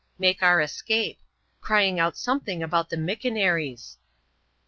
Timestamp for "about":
2.63-2.89